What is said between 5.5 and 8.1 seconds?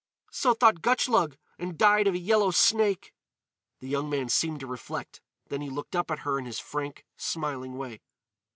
he looked up at her in his frank, smiling way.